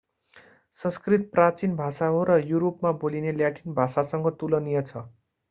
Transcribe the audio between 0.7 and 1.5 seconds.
संस्कृत